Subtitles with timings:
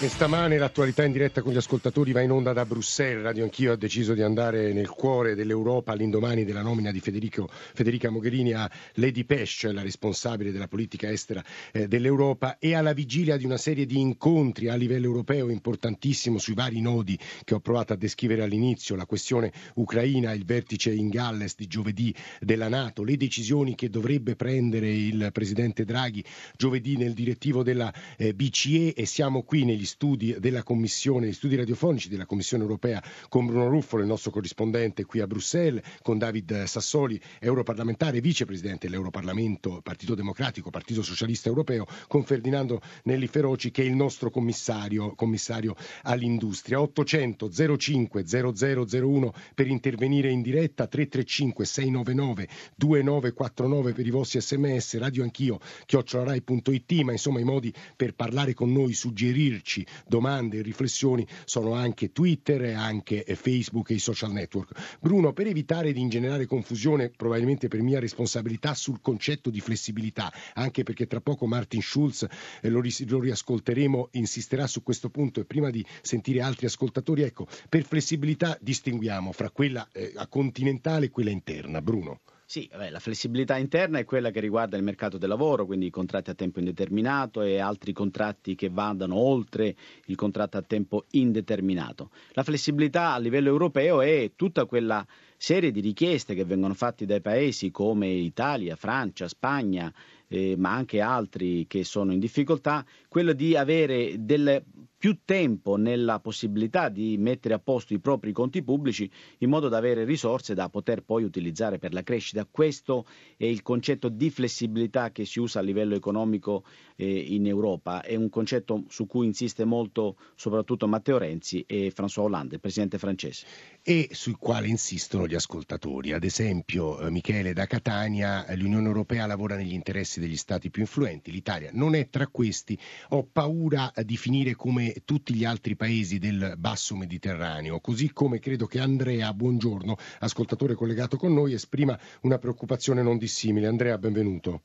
[0.00, 3.24] E stamane l'attualità in diretta con gli ascoltatori va in onda da Bruxelles.
[3.24, 8.08] Radio Anch'io ha deciso di andare nel cuore dell'Europa all'indomani della nomina di Federico, Federica
[8.08, 13.44] Mogherini a Lady Pesch, la responsabile della politica estera eh, dell'Europa, e alla vigilia di
[13.44, 17.96] una serie di incontri a livello europeo importantissimo sui vari nodi che ho provato a
[17.96, 23.74] descrivere all'inizio, la questione ucraina, il vertice in Galles di giovedì della Nato, le decisioni
[23.74, 26.22] che dovrebbe prendere il presidente Draghi
[26.56, 31.56] giovedì nel direttivo della eh, BCE e siamo qui negli studi della Commissione, gli studi
[31.56, 36.64] radiofonici della Commissione europea con Bruno Ruffolo, il nostro corrispondente qui a Bruxelles, con David
[36.64, 43.86] Sassoli, europarlamentare, vicepresidente dell'Europarlamento, Partito Democratico, Partito Socialista Europeo, con Ferdinando Nelli Feroci che è
[43.86, 46.80] il nostro commissario, commissario all'industria.
[46.80, 55.22] 800 05 0001 per intervenire in diretta, 335 699 2949 per i vostri sms, radio
[55.22, 61.74] anch'io, chiocciolarai.it, ma insomma i modi per parlare con noi, suggerirci amici, domande riflessioni sono
[61.74, 64.98] anche Twitter e anche Facebook e i social network.
[65.00, 70.82] Bruno, per evitare di ingenerare confusione, probabilmente per mia responsabilità, sul concetto di flessibilità, anche
[70.82, 72.26] perché tra poco Martin Schulz,
[72.60, 77.22] eh, lo, ris- lo riascolteremo, insisterà su questo punto e prima di sentire altri ascoltatori,
[77.22, 81.80] ecco, per flessibilità distinguiamo fra quella eh, continentale e quella interna.
[81.80, 82.20] Bruno.
[82.50, 85.90] Sì, beh, la flessibilità interna è quella che riguarda il mercato del lavoro, quindi i
[85.90, 92.08] contratti a tempo indeterminato e altri contratti che vadano oltre il contratto a tempo indeterminato.
[92.30, 97.20] La flessibilità a livello europeo è tutta quella serie di richieste che vengono fatte dai
[97.20, 99.92] paesi come Italia, Francia, Spagna,
[100.26, 104.64] eh, ma anche altri che sono in difficoltà, quello di avere del
[104.98, 109.76] più tempo nella possibilità di mettere a posto i propri conti pubblici in modo da
[109.78, 112.44] avere risorse da poter poi utilizzare per la crescita.
[112.50, 116.64] Questo è il concetto di flessibilità che si usa a livello economico
[116.96, 122.22] eh, in Europa, è un concetto su cui insiste molto soprattutto Matteo Renzi e François
[122.22, 123.46] Hollande, il presidente francese.
[123.82, 126.12] E sul quale insistono gli ascoltatori.
[126.12, 131.30] Ad esempio, eh, Michele da Catania, l'Unione Europea lavora negli interessi degli stati più influenti,
[131.30, 132.76] l'Italia non è tra questi.
[133.10, 138.66] Ho paura di finire come tutti gli altri paesi del basso Mediterraneo, così come credo
[138.66, 143.66] che Andrea, buongiorno, ascoltatore collegato con noi, esprima una preoccupazione non dissimile.
[143.66, 144.62] Andrea, benvenuto.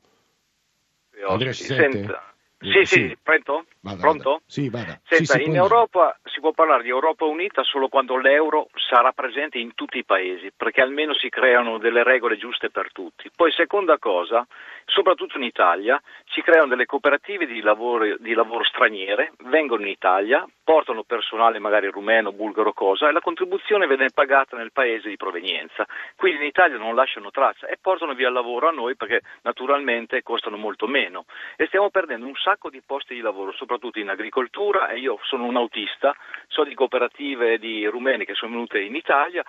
[1.28, 2.00] Andrea, ci sente?
[2.00, 2.33] Senta.
[2.64, 3.66] Sì, sì, sì, pronto?
[3.82, 4.30] Vada, Pronto?
[4.30, 4.44] Vada.
[4.46, 5.00] Sì, vada.
[5.04, 9.58] Senta, sì, in Europa si può parlare di Europa unita solo quando l'euro sarà presente
[9.58, 13.30] in tutti i paesi, perché almeno si creano delle regole giuste per tutti.
[13.36, 14.48] Poi, seconda cosa,
[14.86, 16.02] soprattutto in Italia,
[16.32, 21.88] si creano delle cooperative di lavoro, di lavoro straniere, vengono in Italia, portano personale magari
[21.88, 25.86] rumeno, bulgaro, cosa, e la contribuzione viene pagata nel paese di provenienza.
[26.16, 30.24] Quindi in Italia non lasciano traccia e portano via il lavoro a noi perché naturalmente
[30.24, 31.26] costano molto meno.
[31.58, 35.46] E stiamo perdendo un sacco di posti di lavoro, soprattutto in agricoltura e io sono
[35.46, 36.16] un autista,
[36.48, 39.44] so di cooperative di rumeni che sono venute in Italia,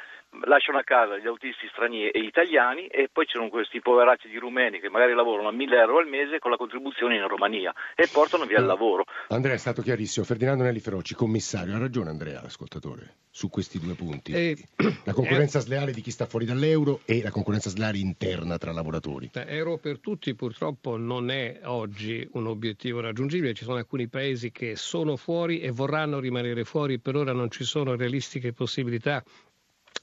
[0.45, 4.39] lasciano a casa gli autisti stranieri e italiani e poi ci sono questi poveracci di
[4.39, 8.09] rumeni che magari lavorano a 1000 euro al mese con la contribuzione in Romania e
[8.11, 9.05] portano via il lavoro.
[9.29, 13.95] Andrea è stato chiarissimo, Ferdinando Nelli Feroci, commissario, ha ragione Andrea, ascoltatore, su questi due
[13.95, 14.33] punti.
[14.33, 14.57] Eh,
[15.05, 18.73] la concorrenza eh, sleale di chi sta fuori dall'euro e la concorrenza sleale interna tra
[18.73, 19.31] lavoratori.
[19.33, 24.77] Euro per tutti purtroppo non è oggi un obiettivo raggiungibile, ci sono alcuni paesi che
[24.77, 29.23] sono fuori e vorranno rimanere fuori, per ora non ci sono realistiche possibilità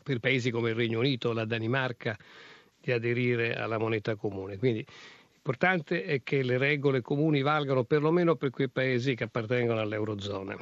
[0.03, 2.17] per paesi come il Regno Unito, la Danimarca,
[2.79, 4.57] di aderire alla moneta comune.
[4.57, 4.85] Quindi
[5.31, 10.57] l'importante è che le regole comuni valgano perlomeno per quei paesi che appartengono all'Eurozona.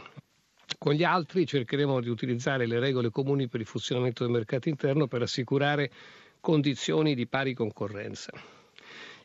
[0.78, 5.08] Con gli altri cercheremo di utilizzare le regole comuni per il funzionamento del mercato interno
[5.08, 5.92] per assicurare
[6.40, 8.32] condizioni di pari concorrenza.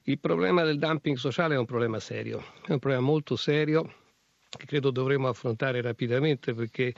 [0.04, 4.02] Il problema del dumping sociale è un problema serio, è un problema molto serio
[4.56, 6.92] che credo dovremo affrontare rapidamente perché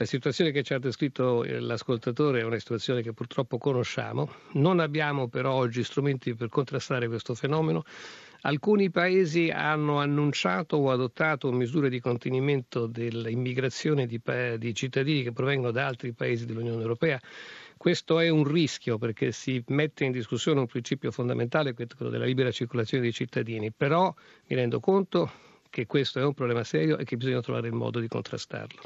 [0.00, 4.32] la situazione che ci ha descritto eh, l'ascoltatore è una situazione che purtroppo conosciamo.
[4.52, 7.84] Non abbiamo però oggi strumenti per contrastare questo fenomeno.
[8.42, 14.18] Alcuni paesi hanno annunciato o adottato misure di contenimento dell'immigrazione di,
[14.56, 17.20] di cittadini che provengono da altri paesi dell'Unione Europea.
[17.76, 22.50] Questo è un rischio perché si mette in discussione un principio fondamentale, quello della libera
[22.50, 24.14] circolazione dei cittadini, però
[24.46, 25.30] mi rendo conto
[25.68, 28.80] che questo è un problema serio e che bisogna trovare il modo di contrastarlo.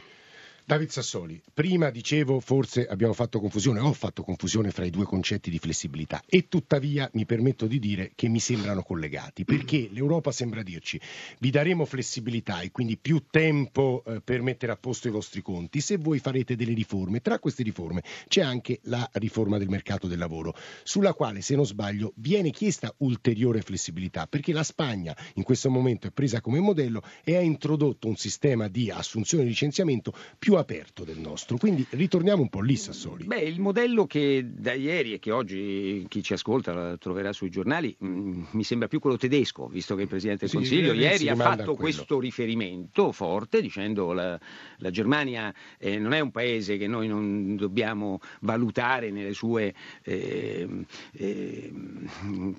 [0.67, 5.51] David Sassoli, prima dicevo forse abbiamo fatto confusione, ho fatto confusione fra i due concetti
[5.51, 10.63] di flessibilità e tuttavia mi permetto di dire che mi sembrano collegati perché l'Europa sembra
[10.63, 10.99] dirci
[11.41, 15.83] vi daremo flessibilità e quindi più tempo eh, per mettere a posto i vostri conti
[15.83, 17.21] se voi farete delle riforme.
[17.21, 21.67] Tra queste riforme c'è anche la riforma del mercato del lavoro sulla quale se non
[21.67, 27.03] sbaglio viene chiesta ulteriore flessibilità perché la Spagna in questo momento è presa come modello
[27.23, 31.56] e ha introdotto un sistema di assunzione e licenziamento più aperto del nostro.
[31.56, 33.25] Quindi ritorniamo un po' lì, Sassoli.
[33.25, 37.95] Beh, il modello che da ieri e che oggi chi ci ascolta troverà sui giornali
[37.99, 41.29] mh, mm, mi sembra più quello tedesco, visto che il Presidente del sì, Consiglio ieri
[41.29, 44.39] ha fatto questo riferimento forte dicendo la,
[44.79, 50.69] la Germania eh, non è un paese che noi non dobbiamo valutare nelle sue eh,
[51.12, 51.73] eh,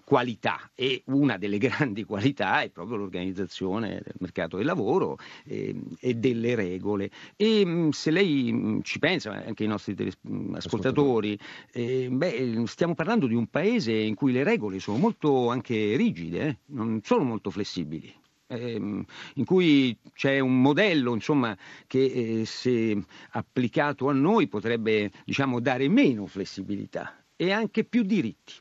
[0.04, 6.14] qualità e una delle grandi qualità è proprio l'organizzazione del mercato del lavoro ehm, e
[6.16, 7.10] delle regole.
[7.36, 11.38] E, mm, se lei mm, ci pensa, anche i nostri mm, ascoltatori,
[11.72, 16.48] eh, beh, stiamo parlando di un paese in cui le regole sono molto anche rigide,
[16.48, 16.58] eh?
[16.68, 18.14] non sono molto flessibili.
[18.48, 19.04] Ehm,
[19.36, 22.04] in cui c'è un modello insomma, che
[22.42, 28.54] eh, se applicato a noi potrebbe diciamo, dare meno flessibilità e anche più diritti.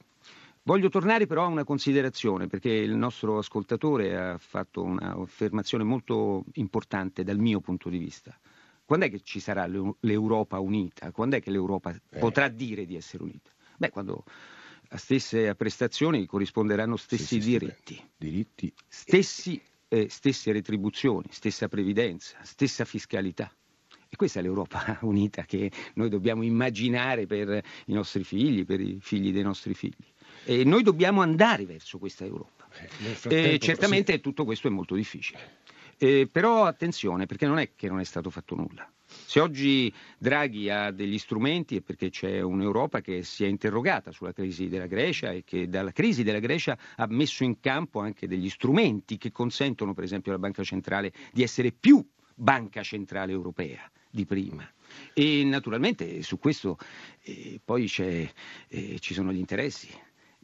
[0.67, 7.23] Voglio tornare però a una considerazione, perché il nostro ascoltatore ha fatto un'affermazione molto importante
[7.23, 8.35] dal mio punto di vista.
[8.85, 11.11] Quando è che ci sarà l'Europa unita?
[11.11, 12.19] Quando è che l'Europa eh.
[12.19, 13.51] potrà dire di essere unita?
[13.77, 14.25] Beh, quando
[14.89, 18.11] a stesse prestazioni corrisponderanno stessi sì, diritti.
[18.17, 18.73] diritti.
[18.87, 23.51] Stessi, eh, stesse retribuzioni, stessa previdenza, stessa fiscalità.
[24.09, 28.99] E questa è l'Europa unita che noi dobbiamo immaginare per i nostri figli, per i
[29.01, 30.13] figli dei nostri figli.
[30.45, 32.69] E noi dobbiamo andare verso questa Europa.
[33.29, 34.21] Eh, certamente sì.
[34.21, 35.63] tutto questo è molto difficile.
[36.05, 38.87] Eh, però attenzione, perché non è che non è stato fatto nulla.
[39.07, 44.35] Se oggi Draghi ha degli strumenti è perché c'è un'Europa che si è interrogata sulla
[44.35, 48.51] crisi della Grecia e che dalla crisi della Grecia ha messo in campo anche degli
[48.51, 54.27] strumenti che consentono, per esempio, alla Banca Centrale di essere più Banca Centrale Europea di
[54.27, 54.71] prima.
[55.15, 56.77] E naturalmente su questo
[57.23, 59.89] eh, poi eh, ci sono gli interessi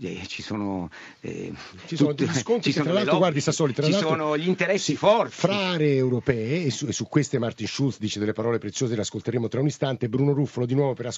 [0.03, 1.53] eh, ci sono, eh,
[1.87, 4.93] ci sono tutte, degli scontri che tra l'altro, guardi Sassoli, tra ci sono gli interessi
[4.93, 5.33] sì, forti.
[5.33, 9.03] Fra aree europee, e su, e su, queste Martin Schulz dice delle parole preziose, le
[9.03, 11.13] ascolteremo tra un istante, Bruno Ruffolo di nuovo per,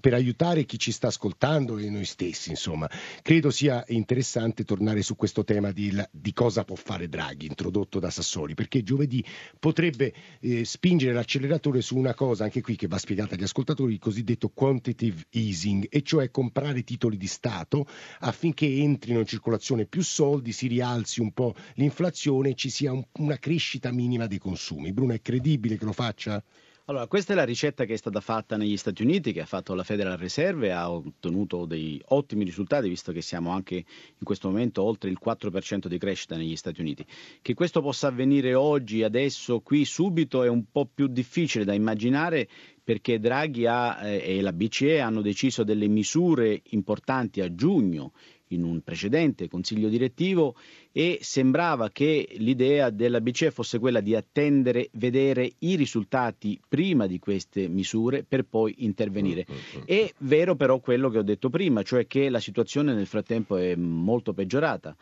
[0.00, 2.88] per aiutare chi ci sta ascoltando e noi stessi, insomma.
[3.22, 8.10] Credo sia interessante tornare su questo tema di, di cosa può fare Draghi, introdotto da
[8.10, 9.24] Sassoli, perché giovedì
[9.58, 13.98] potrebbe eh, spingere l'acceleratore su una cosa, anche qui che va spiegata agli ascoltatori, il
[13.98, 17.86] cosiddetto quantitative easing, e cioè comprare titoli di Stato
[18.20, 23.04] affinché entrino in circolazione più soldi, si rialzi un po' l'inflazione e ci sia un,
[23.18, 24.92] una crescita minima dei consumi.
[24.92, 26.42] Bruno, è credibile che lo faccia?
[26.86, 29.72] Allora, questa è la ricetta che è stata fatta negli Stati Uniti, che ha fatto
[29.74, 34.82] la Federal Reserve ha ottenuto dei ottimi risultati, visto che siamo anche in questo momento
[34.82, 37.06] oltre il 4% di crescita negli Stati Uniti.
[37.40, 42.48] Che questo possa avvenire oggi, adesso, qui, subito, è un po' più difficile da immaginare
[42.84, 48.12] perché Draghi ha, eh, e la BCE hanno deciso delle misure importanti a giugno
[48.48, 50.56] in un precedente consiglio direttivo
[50.92, 57.18] e sembrava che l'idea della BCE fosse quella di attendere, vedere i risultati prima di
[57.18, 59.46] queste misure per poi intervenire.
[59.50, 59.82] Mm, mm, mm.
[59.86, 63.74] È vero però quello che ho detto prima, cioè che la situazione nel frattempo è
[63.74, 64.96] molto peggiorata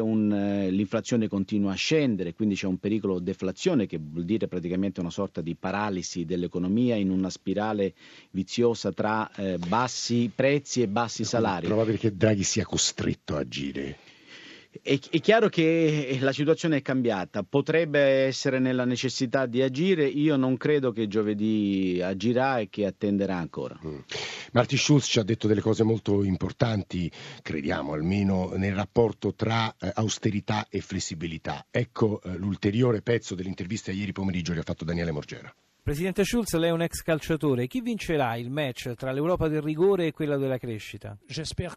[0.00, 5.00] un, eh, l'inflazione continua a scendere, quindi c'è un pericolo deflazione che vuol dire praticamente
[5.00, 7.94] una sorta di paralisi dell'economia in una spirale
[8.30, 11.66] viziosa tra eh, bassi prezzi e bassi salari.
[11.66, 14.11] Probabile che Draghi sia costretto a agire.
[14.80, 20.36] È, è, chiaro che la situazione è cambiata, potrebbe essere nella necessità di agire, io
[20.36, 23.78] non credo che giovedì agirà e che attenderà ancora.
[23.84, 23.98] Mm.
[24.52, 27.10] Martin Schulz ci ha detto delle cose molto importanti,
[27.42, 31.66] crediamo almeno, nel rapporto tra eh, austerità e flessibilità.
[31.70, 35.54] Ecco eh, l'ulteriore pezzo dell'intervista ieri pomeriggio che ha fatto Daniele Morgera.
[35.84, 37.66] Presidente Schulz, lei è un ex calciatore.
[37.66, 41.18] Chi vincerà il match tra l'Europa del rigore e quella della crescita?
[41.26, 41.72] Spero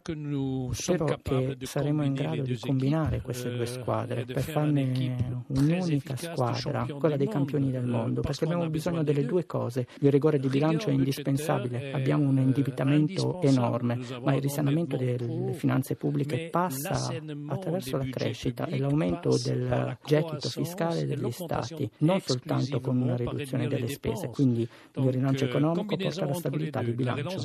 [1.23, 7.17] che saremo in grado di combinare queste due euh, squadre per farne un'unica squadra, quella
[7.17, 9.87] dei campioni del mondo, perché abbiamo bisogno delle due cose.
[10.01, 15.95] Il rigore di bilancio è indispensabile, abbiamo un indebitamento enorme, ma il risanamento delle finanze
[15.95, 17.11] pubbliche passa
[17.47, 23.67] attraverso la crescita e l'aumento del gettito fiscale degli Stati, non soltanto con una riduzione
[23.67, 27.39] delle spese, quindi il rilancio economico porta alla stabilità di bilancio.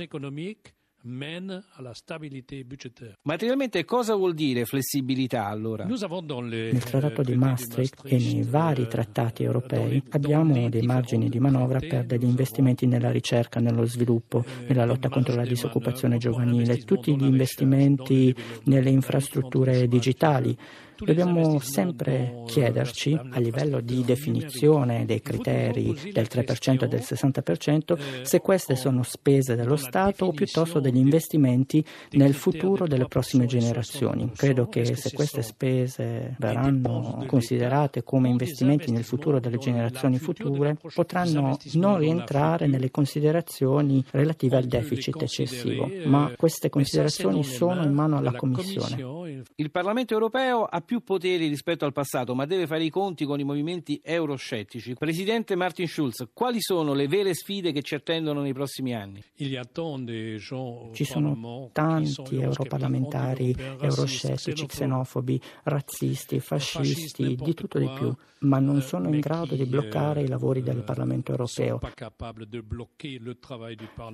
[1.02, 3.16] mène à la stabilité budgétaire.
[3.22, 5.84] Materialmente cosa vuol dire flessibilità allora?
[5.84, 12.04] Nel trattato di Maastricht e nei vari trattati europei abbiamo dei margini di manovra per
[12.04, 18.34] degli investimenti nella ricerca, nello sviluppo, nella lotta contro la disoccupazione giovanile, tutti gli investimenti
[18.64, 20.56] nelle infrastrutture digitali
[21.04, 28.40] Dobbiamo sempre chiederci, a livello di definizione dei criteri del 3% e del 60%, se
[28.40, 34.30] queste sono spese dello Stato o piuttosto degli investimenti nel futuro delle prossime generazioni.
[34.34, 41.56] Credo che se queste spese verranno considerate come investimenti nel futuro delle generazioni future, potranno
[41.74, 48.32] non rientrare nelle considerazioni relative al deficit eccessivo, ma queste considerazioni sono in mano alla
[48.32, 49.42] Commissione.
[49.56, 53.38] Il Parlamento europeo ha più poteri rispetto al passato, ma deve fare i conti con
[53.38, 54.94] i movimenti euroscettici.
[54.94, 59.22] Presidente Martin Schulz, quali sono le vere sfide che ci attendono nei prossimi anni?
[59.36, 68.82] Ci sono tanti europarlamentari euroscettici, xenofobi, razzisti, fascisti, di tutto di più, ma non euh,
[68.82, 71.78] sono in grado di bloccare i lavori del Parlamento europeo.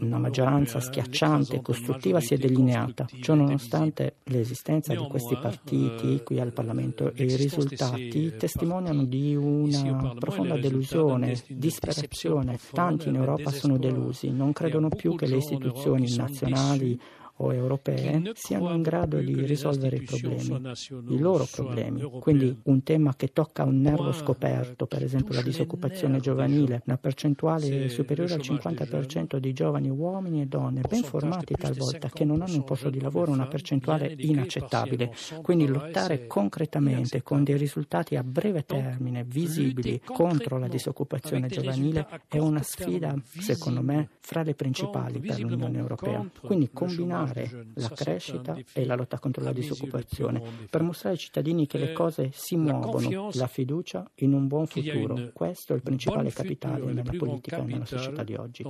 [0.01, 3.07] Una maggioranza schiacciante e costruttiva si è delineata.
[3.23, 10.15] Ciononostante l'esistenza di questi partiti qui al Parlamento Parlamento e i risultati testimoniano di una
[10.19, 12.59] profonda delusione, disperazione.
[12.73, 17.01] Tanti in Europa sono delusi, non credono più che le istituzioni nazionali
[17.37, 20.75] o europee siano in grado di risolvere i problemi,
[21.09, 22.03] i loro problemi.
[22.21, 27.89] Quindi un tema che tocca un nervo scoperto, per esempio la disoccupazione giovanile, una percentuale
[27.89, 32.65] superiore al 50% di giovani uomini e donne, ben formati talvolta, che non hanno un
[32.65, 35.13] posto di lavoro, una percentuale inaccettabile.
[35.43, 42.39] Quindi lottare concretamente con dei risultati a breve termine, visibili, contro la disoccupazione giovanile è
[42.39, 46.25] una sfida, secondo me, fra le principali per l'Unione Europea.
[46.41, 51.67] Quindi combinare stimolare la crescita e la lotta contro la disoccupazione, per mostrare ai cittadini
[51.67, 55.31] che le cose si muovono, la fiducia in un buon futuro.
[55.33, 58.65] Questo è il principale capitale nella politica e nella società di oggi.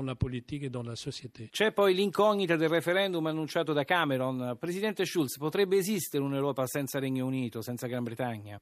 [1.51, 4.57] C'è poi l'incognita del referendum annunciato da Cameron.
[4.59, 8.61] Presidente Schulz, potrebbe esistere un'Europa senza Regno Unito, senza Gran Bretagna?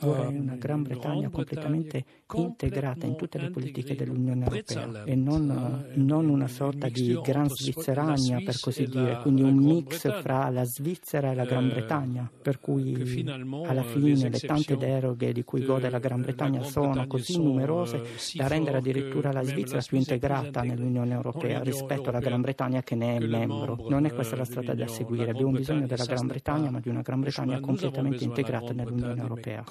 [0.00, 2.04] Vorrei una Gran Bretagna completamente
[2.34, 8.13] integrata in tutte le politiche dell'Unione Europea e non, non una sorta di Gran Svizzera
[8.14, 12.30] Bretagna, per così dire, quindi un mix fra la Svizzera e la Gran eh, Bretagna,
[12.42, 13.24] per cui
[13.66, 18.02] alla fine le tante deroghe di cui gode la Gran Bretagna sono così numerose
[18.34, 23.16] da rendere addirittura la Svizzera più integrata nell'Unione Europea rispetto alla Gran Bretagna che ne
[23.16, 23.76] è membro.
[23.88, 27.02] Non è questa la strada da seguire, abbiamo bisogno della Gran Bretagna, ma di una
[27.02, 29.64] Gran Bretagna completamente integrata nell'Unione Europea.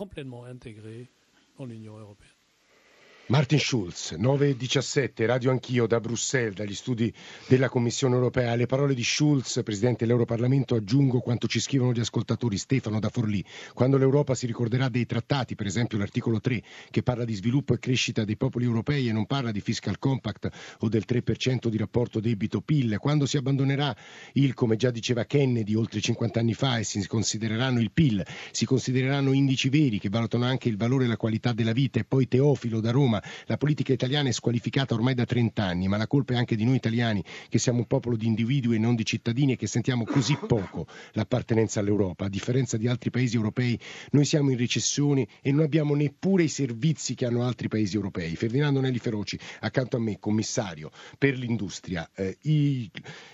[3.34, 7.12] Martin Schulz, 9.17, radio anch'io da Bruxelles, dagli studi
[7.48, 8.52] della Commissione europea.
[8.52, 13.44] Alle parole di Schulz, Presidente dell'Europarlamento, aggiungo quanto ci scrivono gli ascoltatori Stefano da Forlì.
[13.74, 16.62] Quando l'Europa si ricorderà dei trattati, per esempio l'articolo 3,
[16.92, 20.50] che parla di sviluppo e crescita dei popoli europei e non parla di fiscal compact
[20.82, 23.96] o del 3% di rapporto debito-PIL, quando si abbandonerà
[24.34, 28.68] il, come già diceva Kennedy oltre 50 anni fa, e si considereranno il PIL, si
[28.68, 32.28] considereranno indici veri che valutano anche il valore e la qualità della vita e poi
[32.28, 33.22] Teofilo da Roma.
[33.46, 36.66] La politica italiana è squalificata ormai da 30 anni, ma la colpa è anche di
[36.66, 40.06] noi italiani, che siamo un popolo di individui e non di cittadini e che sentiamo
[40.06, 42.26] così poco l'appartenenza all'Europa.
[42.26, 43.80] A differenza di altri paesi europei,
[44.12, 48.36] noi siamo in recessione e non abbiamo neppure i servizi che hanno altri paesi europei.
[48.36, 52.90] Ferdinando Nelli Feroci, accanto a me, commissario per l'industria, eh, il,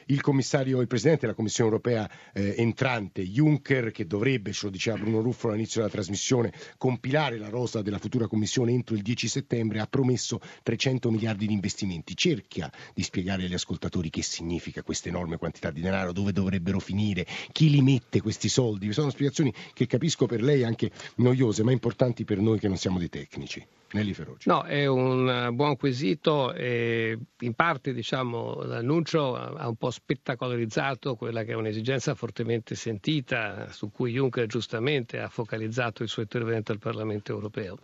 [0.08, 4.98] il, commissario, il presidente della Commissione europea eh, entrante, Juncker, che dovrebbe, ce lo diceva
[4.98, 9.69] Bruno Ruffo all'inizio della trasmissione, compilare la rosa della futura Commissione entro il 10 settembre
[9.70, 12.16] settembre ha promesso 300 miliardi di investimenti.
[12.16, 17.26] Cerca di spiegare agli ascoltatori che significa questa enorme quantità di denaro, dove dovrebbero finire,
[17.52, 18.92] chi li mette questi soldi.
[18.92, 22.98] Sono spiegazioni che capisco per lei anche noiose, ma importanti per noi che non siamo
[22.98, 23.66] dei tecnici.
[23.92, 24.48] Nelly Feroci.
[24.48, 31.44] No, è un buon quesito e in parte diciamo, l'annuncio ha un po' spettacolarizzato quella
[31.44, 36.78] che è un'esigenza fortemente sentita su cui Juncker giustamente ha focalizzato il suo intervento al
[36.78, 37.80] Parlamento europeo.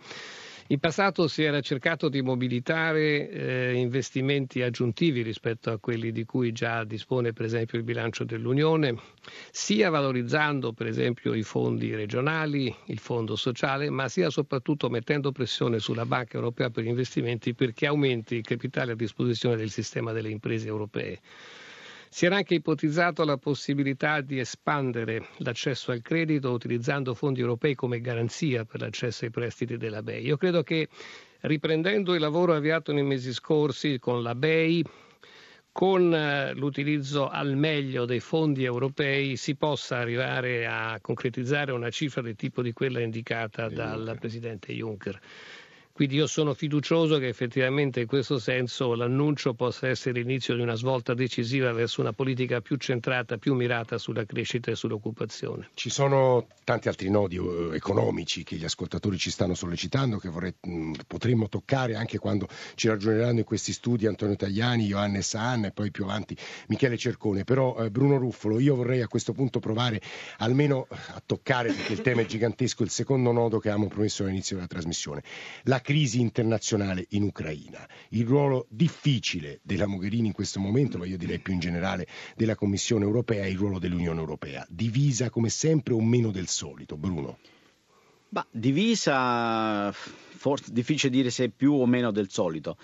[0.69, 6.51] In passato si era cercato di mobilitare eh, investimenti aggiuntivi rispetto a quelli di cui
[6.53, 8.95] già dispone per esempio il bilancio dell'Unione,
[9.51, 15.77] sia valorizzando per esempio i fondi regionali, il fondo sociale, ma sia soprattutto mettendo pressione
[15.77, 20.31] sulla Banca Europea per gli investimenti perché aumenti il capitale a disposizione del sistema delle
[20.31, 21.19] imprese europee.
[22.15, 27.99] Si era anche ipotizzato la possibilità di espandere l'accesso al credito utilizzando fondi europei come
[27.99, 30.23] garanzia per l'accesso ai prestiti della BEI.
[30.23, 30.87] Io credo che
[31.41, 34.85] riprendendo il lavoro avviato nei mesi scorsi con la BEI,
[35.73, 42.21] con eh, l'utilizzo al meglio dei fondi europei si possa arrivare a concretizzare una cifra
[42.21, 45.19] del tipo di quella indicata dal Presidente Juncker.
[45.95, 50.75] Quindi io sono fiducioso che effettivamente in questo senso l'annuncio possa essere l'inizio di una
[50.75, 55.69] svolta decisiva verso una politica più centrata, più mirata sulla crescita e sull'occupazione.
[55.73, 60.53] Ci sono tanti altri nodi eh, economici che gli ascoltatori ci stanno sollecitando, che vorrei,
[61.07, 65.91] potremmo toccare anche quando ci ragioneranno in questi studi Antonio Tagliani, Johannes Hahn e poi
[65.91, 66.35] più avanti
[66.67, 67.45] Michele Cercone.
[67.45, 70.01] Però eh, Bruno Ruffolo, io vorrei a questo punto provare
[70.39, 74.57] almeno a toccare, perché il tema è gigantesco, il secondo nodo che abbiamo promesso all'inizio
[74.57, 75.23] della trasmissione.
[75.63, 81.15] La crisi internazionale in Ucraina, il ruolo difficile della Mogherini in questo momento, ma io
[81.15, 85.93] direi più in generale della Commissione europea e il ruolo dell'Unione europea, divisa come sempre
[85.93, 86.97] o meno del solito.
[86.97, 87.37] Bruno.
[88.29, 92.77] Bah, divisa, forse difficile dire se più o meno del solito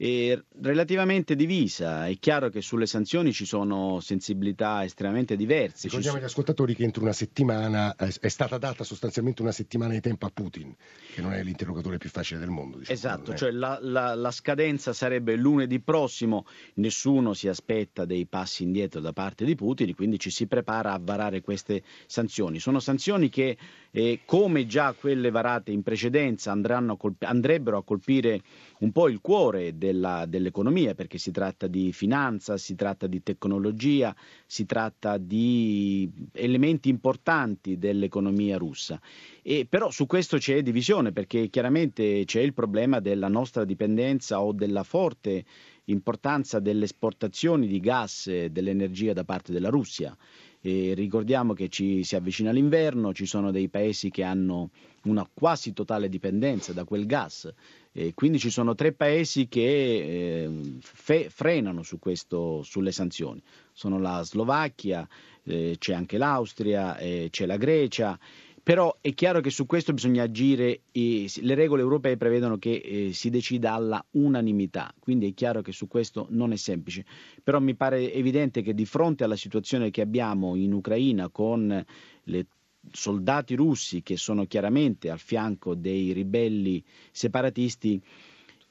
[0.00, 2.06] e relativamente divisa.
[2.06, 5.88] È chiaro che sulle sanzioni ci sono sensibilità estremamente diverse.
[5.88, 10.26] Ricordiamo agli ascoltatori che entro una settimana è stata data sostanzialmente una settimana di tempo
[10.26, 10.72] a Putin,
[11.12, 12.78] che non è l'interlocutore più facile del mondo.
[12.78, 12.96] Diciamo.
[12.96, 19.00] Esatto, cioè la, la, la, scadenza sarebbe lunedì prossimo, nessuno si aspetta dei passi indietro
[19.00, 22.60] da parte di Putin, quindi ci si prepara a varare queste sanzioni.
[22.60, 23.56] Sono sanzioni che,
[23.90, 28.42] eh, come già quelle varate in precedenza, a colp- andrebbero a colpire
[28.78, 34.14] un po' il cuore della, dell'economia, perché si tratta di finanza, si tratta di tecnologia,
[34.46, 39.00] si tratta di elementi importanti dell'economia russa.
[39.42, 44.52] E però su questo c'è divisione, perché chiaramente c'è il problema della nostra dipendenza o
[44.52, 45.44] della forte
[45.84, 50.14] importanza delle esportazioni di gas e dell'energia da parte della Russia.
[50.60, 54.70] E ricordiamo che ci si avvicina l'inverno, ci sono dei paesi che hanno
[55.04, 57.50] una quasi totale dipendenza da quel gas
[57.98, 60.50] e quindi ci sono tre paesi che eh,
[60.80, 63.42] fe- frenano su questo, sulle sanzioni.
[63.72, 65.06] Sono la Slovacchia,
[65.42, 68.16] eh, c'è anche l'Austria, eh, c'è la Grecia.
[68.62, 73.30] Però è chiaro che su questo bisogna agire, le regole europee prevedono che eh, si
[73.30, 77.04] decida alla unanimità, quindi è chiaro che su questo non è semplice.
[77.42, 81.84] Però mi pare evidente che di fronte alla situazione che abbiamo in Ucraina con
[82.24, 82.46] le
[82.92, 88.00] soldati russi che sono chiaramente al fianco dei ribelli separatisti,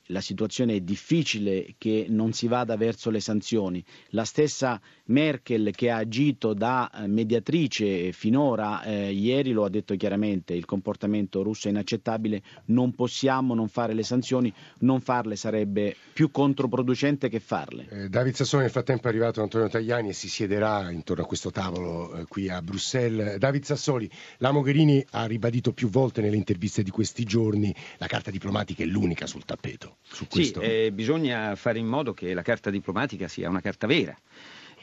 [0.08, 3.84] la situazione è difficile che non si vada verso le sanzioni.
[4.10, 9.96] La stessa Merkel che ha agito da eh, mediatrice finora, eh, ieri lo ha detto
[9.96, 15.96] chiaramente, il comportamento russo è inaccettabile, non possiamo non fare le sanzioni, non farle sarebbe
[16.14, 17.88] più controproducente che farle.
[17.90, 21.52] Eh, David Sassoni nel frattempo è arrivato Antonio Tagliani e si siederà intorno a questo
[21.52, 23.38] tavolo eh, qui a Bruxelles.
[23.38, 28.32] David Sassoli, la Mogherini ha ribadito più volte nelle interviste di questi giorni la carta
[28.32, 29.97] diplomatica è l'unica sul tappeto.
[30.02, 34.18] Su sì, eh, bisogna fare in modo che la carta diplomatica sia una carta vera.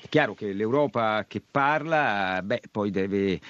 [0.00, 3.40] È chiaro che l'Europa che parla, beh, poi deve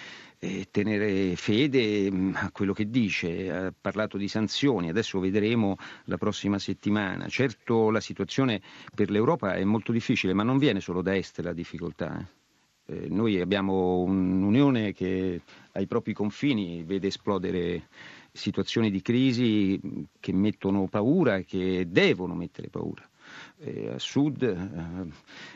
[0.44, 6.18] eh, tenere fede mm, a quello che dice, ha parlato di sanzioni, adesso vedremo la
[6.18, 7.28] prossima settimana.
[7.28, 8.60] Certo la situazione
[8.94, 12.24] per l'Europa è molto difficile, ma non viene solo da est la difficoltà.
[12.86, 12.94] Eh.
[12.94, 15.40] eh noi abbiamo un'Unione che
[15.72, 17.88] ai propri confini vede esplodere
[18.34, 19.80] situazioni di crisi
[20.18, 23.08] che mettono paura e che devono mettere paura
[23.64, 24.42] eh, a sud,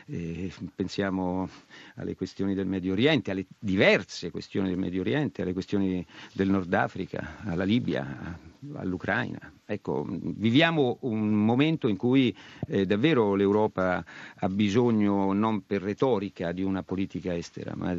[0.07, 1.47] eh, pensiamo
[1.95, 6.73] alle questioni del Medio Oriente, alle diverse questioni del Medio Oriente, alle questioni del Nord
[6.73, 8.37] Africa, alla Libia,
[8.73, 9.53] all'Ucraina.
[9.65, 12.35] Ecco, viviamo un momento in cui
[12.67, 14.03] eh, davvero l'Europa
[14.35, 17.95] ha bisogno non per retorica di una politica estera, ma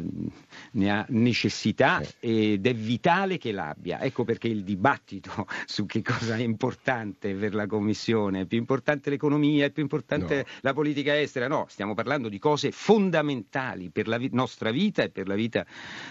[0.71, 2.53] ne ha necessità eh.
[2.53, 4.01] ed è vitale che l'abbia.
[4.01, 9.09] Ecco perché il dibattito su che cosa è importante per la Commissione, è più importante
[9.09, 10.43] l'economia, è più importante no.
[10.61, 15.09] la politica estera, no, stiamo parlando di cose fondamentali per la vi- nostra vita e
[15.09, 15.65] per la vita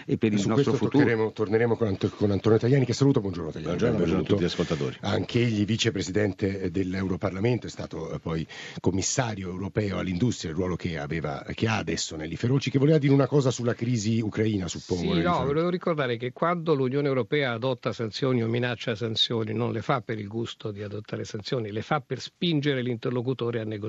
[0.05, 1.31] e per e il nostro futuro.
[1.31, 3.65] Torneremo con, Ant- con, Antonio Tajani, che saluto, buongiorno Tajani.
[3.65, 4.97] Buongiorno, buongiorno a tutti gli ascoltatori.
[5.01, 8.45] Anche egli vicepresidente dell'Europarlamento, è stato eh, poi
[8.79, 13.13] commissario europeo all'industria, il ruolo che, aveva, che ha adesso Nelly Feroci, che voleva dire
[13.13, 15.13] una cosa sulla crisi ucraina, suppongo.
[15.13, 19.81] Sì, no, volevo ricordare che quando l'Unione Europea adotta sanzioni o minaccia sanzioni, non le
[19.81, 23.80] fa per il gusto di adottare sanzioni, le fa per spingere l'interlocutore a negoziare.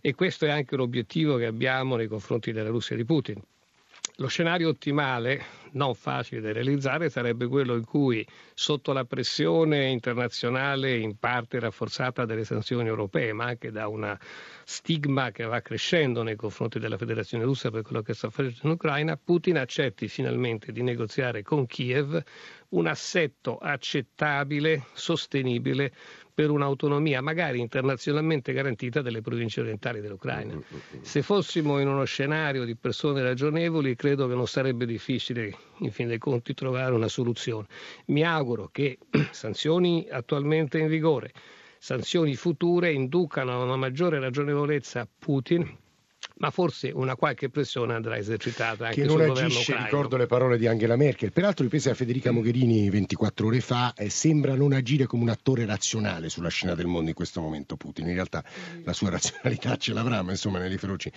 [0.00, 3.42] E questo è anche l'obiettivo che abbiamo nei confronti della Russia di Putin.
[4.16, 10.94] Lo scenario ottimale, non facile da realizzare, sarebbe quello in cui, sotto la pressione internazionale
[10.98, 14.18] in parte rafforzata dalle sanzioni europee, ma anche da una
[14.64, 18.70] stigma che va crescendo nei confronti della Federazione russa per quello che sta facendo in
[18.72, 22.22] Ucraina, Putin accetti finalmente di negoziare con Kiev
[22.70, 25.92] un assetto accettabile, sostenibile
[26.40, 30.54] per un'autonomia magari internazionalmente garantita delle province orientali dell'Ucraina.
[30.54, 34.86] Mm, mm, mm, Se fossimo in uno scenario di persone ragionevoli, credo che non sarebbe
[34.86, 37.66] difficile, in fin dei conti, trovare una soluzione.
[38.06, 38.96] Mi auguro che
[39.32, 41.30] sanzioni attualmente in vigore,
[41.78, 45.76] sanzioni future inducano a una maggiore ragionevolezza a Putin
[46.40, 50.56] ma forse una qualche pressione andrà esercitata anche che sul non agisce, ricordo le parole
[50.56, 55.06] di Angela Merkel, peraltro riprese a Federica Mogherini 24 ore fa, eh, sembra non agire
[55.06, 58.42] come un attore razionale sulla scena del mondo in questo momento Putin, in realtà
[58.84, 61.12] la sua razionalità ce l'avrà, ma insomma nelle feroci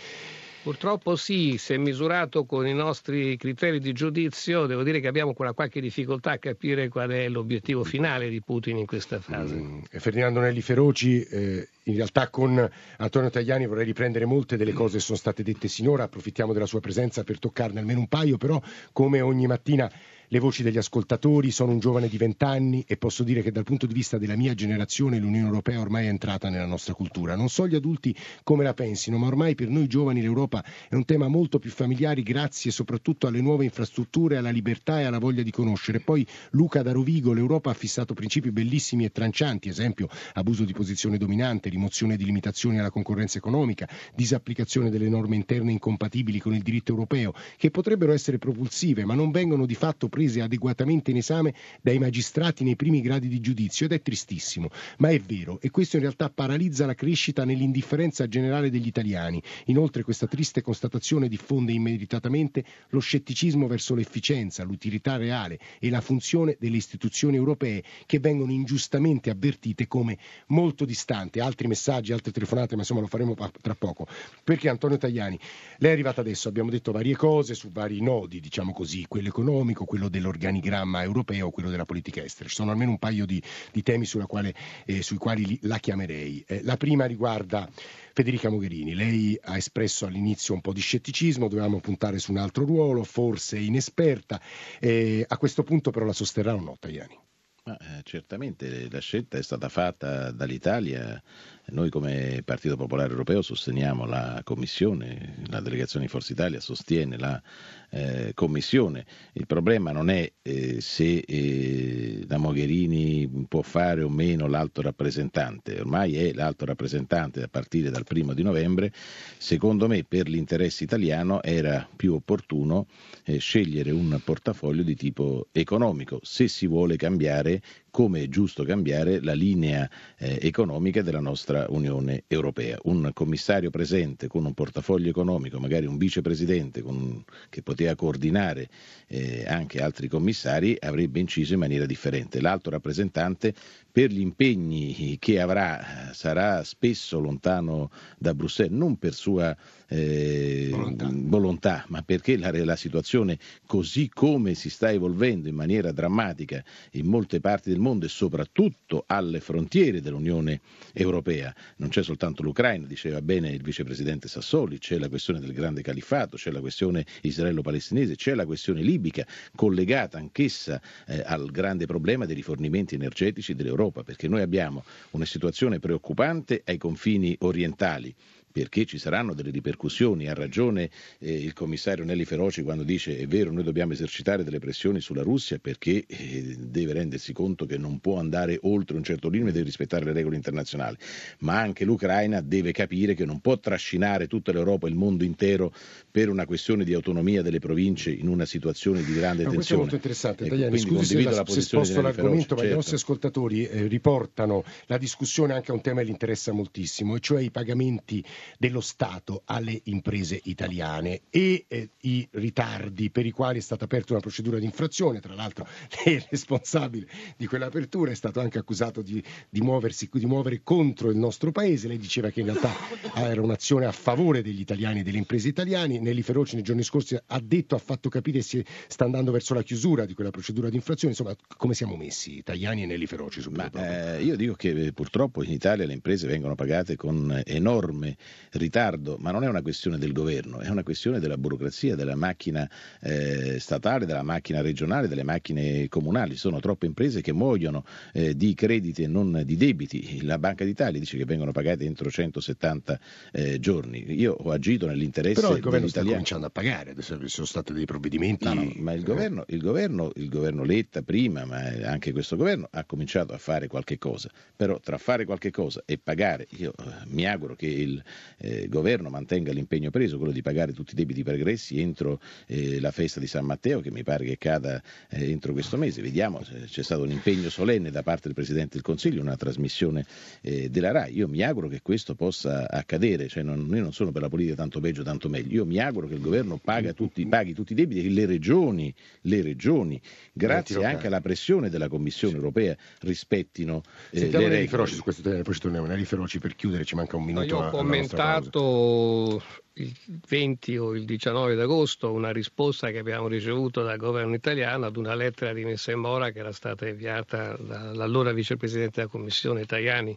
[0.63, 5.51] Purtroppo sì, se misurato con i nostri criteri di giudizio, devo dire che abbiamo una
[5.51, 9.55] qualche difficoltà a capire qual è l'obiettivo finale di Putin in questa fase.
[9.55, 12.65] Mm, Ferdinando Nelli Feroci, eh, in realtà con
[12.97, 16.79] Antonio Tagliani vorrei riprendere molte delle cose che sono state dette sinora, approfittiamo della sua
[16.79, 18.61] presenza per toccarne almeno un paio, però
[18.93, 19.91] come ogni mattina
[20.33, 23.85] le voci degli ascoltatori, sono un giovane di vent'anni e posso dire che dal punto
[23.85, 27.35] di vista della mia generazione l'Unione Europea ormai è entrata nella nostra cultura.
[27.35, 31.05] Non so gli adulti come la pensino, ma ormai per noi giovani l'Europa è un
[31.05, 35.51] tema molto più familiare grazie soprattutto alle nuove infrastrutture, alla libertà e alla voglia di
[35.51, 35.99] conoscere.
[35.99, 41.19] Poi Luca da Rovigo, l'Europa ha fissato principi bellissimi e trancianti, esempio abuso di posizione
[41.19, 46.89] dominante, rimozione di limitazioni alla concorrenza economica, disapplicazione delle norme interne incompatibili con il diritto
[46.89, 51.53] europeo, che potrebbero essere propulsive ma non vengono di fatto prese prese adeguatamente in esame
[51.81, 55.97] dai magistrati nei primi gradi di giudizio ed è tristissimo, ma è vero e questo
[55.97, 59.41] in realtà paralizza la crescita nell'indifferenza generale degli italiani.
[59.65, 66.55] Inoltre questa triste constatazione diffonde immeritatamente lo scetticismo verso l'efficienza, l'utilità reale e la funzione
[66.59, 71.39] delle istituzioni europee che vengono ingiustamente avvertite come molto distanti.
[71.39, 74.07] Altri messaggi, altre telefonate, ma insomma lo faremo tra poco.
[74.43, 75.37] Perché Antonio Tajani,
[75.79, 79.85] lei è arrivata adesso, abbiamo detto varie cose su vari nodi, diciamo così, quello economico,
[79.85, 82.49] quello dell'organigramma europeo, quello della politica estera.
[82.49, 84.53] Ci sono almeno un paio di, di temi quale,
[84.85, 86.43] eh, sui quali la chiamerei.
[86.47, 87.69] Eh, la prima riguarda
[88.13, 88.93] Federica Mogherini.
[88.93, 93.57] Lei ha espresso all'inizio un po' di scetticismo, dovevamo puntare su un altro ruolo, forse
[93.57, 94.39] inesperta.
[94.79, 97.17] Eh, a questo punto però la sosterrà o no, Tajani?
[97.65, 101.21] Ma, eh, certamente la scelta è stata fatta dall'Italia
[101.67, 107.41] noi come Partito Popolare Europeo sosteniamo la Commissione, la delegazione di Forza Italia sostiene la
[107.89, 109.05] eh, Commissione.
[109.33, 115.79] Il problema non è eh, se eh, la Mogherini può fare o meno l'alto rappresentante,
[115.79, 118.91] ormai è l'alto rappresentante a partire dal primo di novembre.
[119.37, 122.87] Secondo me per l'interesse italiano era più opportuno
[123.23, 127.61] eh, scegliere un portafoglio di tipo economico se si vuole cambiare
[127.93, 132.75] come è giusto cambiare la linea eh, economica della nostra Unione Europea.
[132.85, 138.67] Un commissario presente con un portafoglio economico, magari un vicepresidente con, che poteva coordinare
[139.05, 142.41] eh, anche altri commissari, avrebbe inciso in maniera differente.
[142.41, 143.53] L'alto rappresentante
[143.93, 149.55] per gli impegni che avrà sarà spesso lontano da Bruxelles, non per sua
[149.87, 151.09] eh, volontà.
[151.11, 151.85] volontà.
[151.89, 157.39] ma perché la, la, situazione così come si sta evolvendo in maniera drammatica in molte
[157.39, 163.51] parti del mondo e soprattutto alle frontiere dell'Unione Europea, non c'è soltanto l'Ucraina, diceva bene
[163.51, 168.47] il vicepresidente Sassoli, c'è la questione del grande califato, c'è la questione israelo-palestinese, c'è la
[168.47, 174.41] questione libica collegata anch'essa eh, al grande problema dei rifornimenti energetici dell'Europa Europa, perché noi
[174.41, 178.13] abbiamo una situazione preoccupante ai confini orientali
[178.53, 180.29] perché ci saranno delle ripercussioni.
[180.29, 180.89] Ha ragione
[181.19, 185.23] eh, il commissario Nelli Feroci quando dice è vero, noi dobbiamo esercitare delle pressioni sulla
[185.23, 189.53] Russia perché eh, deve rendersi conto che non può andare oltre un certo limite e
[189.53, 190.95] deve rispettare le regole internazionali,
[191.39, 195.73] ma anche l'Ucraina deve capire che non può trascinare tutta l'Europa, il mondo intero
[196.11, 199.55] per una questione di autonomia delle province in una situazione di grande ma tensione.
[199.55, 202.73] Questo è molto interessante, ecco, Tagliani, scusi se, la, se sposto l'argomento, ma certo.
[202.73, 207.15] i nostri ascoltatori eh, riportano la discussione anche a un tema che li interessa moltissimo,
[207.15, 208.23] e cioè i pagamenti
[208.57, 214.13] dello Stato alle imprese italiane e eh, i ritardi per i quali è stata aperta
[214.13, 215.19] una procedura di infrazione.
[215.19, 215.67] Tra l'altro
[216.05, 221.09] lei è responsabile di quell'apertura, è stato anche accusato di, di, muoversi, di muovere contro
[221.09, 221.87] il nostro paese.
[221.87, 222.71] Lei diceva che in realtà
[223.15, 225.99] era un'azione a favore degli italiani e delle imprese italiane.
[225.99, 229.53] Nelli Feroci nei giorni scorsi ha detto, ha fatto capire che si sta andando verso
[229.53, 231.13] la chiusura di quella procedura di infrazione.
[231.13, 233.41] Insomma, come siamo messi, italiani e Nelli Feroci?
[233.49, 238.15] Ma, eh, io dico che purtroppo in Italia le imprese vengono pagate con enorme
[238.51, 242.69] ritardo, ma non è una questione del governo, è una questione della burocrazia, della macchina
[243.01, 246.33] eh, statale, della macchina regionale, delle macchine comunali.
[246.33, 250.23] Ci sono troppe imprese che muoiono eh, di crediti e non di debiti.
[250.23, 252.99] La Banca d'Italia dice che vengono pagate entro 170
[253.31, 254.05] eh, giorni.
[254.13, 257.73] Io ho agito nell'interesse Però il governo sta cominciando a pagare, adesso ci sono stati
[257.73, 258.45] dei provvedimenti.
[258.45, 262.67] No, no, ma il governo, il, governo, il governo Letta prima, ma anche questo governo
[262.71, 264.29] ha cominciato a fare qualche cosa.
[264.55, 268.03] Però tra fare qualche cosa e pagare, io eh, mi auguro che il
[268.37, 272.91] eh, governo mantenga l'impegno preso, quello di pagare tutti i debiti pregressi entro eh, la
[272.91, 276.01] festa di San Matteo, che mi pare che cada eh, entro questo mese.
[276.01, 280.05] Vediamo, c'è stato un impegno solenne da parte del Presidente del Consiglio, una trasmissione
[280.41, 281.15] eh, della RAI.
[281.15, 284.55] Io mi auguro che questo possa accadere, cioè non, io non sono per la politica
[284.55, 285.53] tanto peggio, tanto meglio.
[285.53, 286.59] Io mi auguro che il governo
[286.93, 291.87] tutti, paghi tutti i debiti e le regioni, le regioni grazie anche alla pressione della
[291.87, 294.67] Commissione europea, rispettino eh, Sentiamo le regole.
[294.67, 295.85] Feroci su questo tema, poi ci torniamo.
[295.85, 297.59] Neri Feroci per chiudere, ci manca un minuto.
[297.59, 297.83] No, io ho
[298.15, 299.41] commentato
[299.73, 299.91] il
[300.27, 305.15] 20 o il 19 d'agosto una risposta che abbiamo ricevuto dal governo italiano ad una
[305.15, 310.15] lettera di messa in mora che era stata inviata dall'allora vicepresidente della Commissione Tajani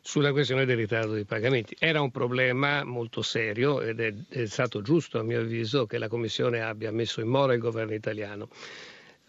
[0.00, 1.76] sulla questione del ritardo dei pagamenti.
[1.78, 6.08] Era un problema molto serio ed è, è stato giusto a mio avviso che la
[6.08, 8.48] Commissione abbia messo in mora il governo italiano.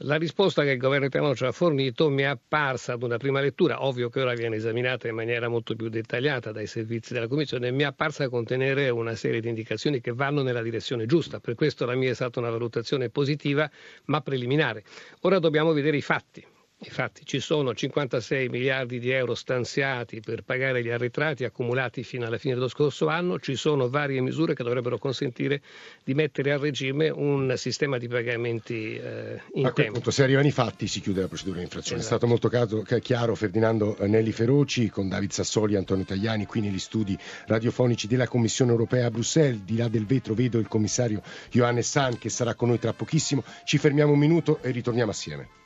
[0.05, 3.39] La risposta che il governo italiano ci ha fornito mi è apparsa ad una prima
[3.39, 7.71] lettura, ovvio che ora viene esaminata in maniera molto più dettagliata dai servizi della Commissione,
[7.71, 11.39] mi è apparsa contenere una serie di indicazioni che vanno nella direzione giusta.
[11.39, 13.71] Per questo la mia è stata una valutazione positiva
[14.07, 14.83] ma preliminare.
[15.21, 16.45] Ora dobbiamo vedere i fatti.
[16.85, 22.37] Infatti ci sono 56 miliardi di euro stanziati per pagare gli arretrati accumulati fino alla
[22.37, 25.61] fine dello scorso anno, ci sono varie misure che dovrebbero consentire
[26.03, 29.93] di mettere a regime un sistema di pagamenti eh, in a tempo.
[29.93, 32.01] Punto, se arrivano i fatti si chiude la procedura di infrazione.
[32.01, 32.25] Esatto.
[32.25, 36.79] È stato molto chiaro Ferdinando Nelli Feroci con David Sassoli e Antonio Tagliani qui negli
[36.79, 37.17] studi
[37.47, 39.61] radiofonici della Commissione europea a Bruxelles.
[39.63, 43.43] Di là del vetro vedo il commissario Johannes San che sarà con noi tra pochissimo.
[43.63, 45.61] Ci fermiamo un minuto e ritorniamo assieme.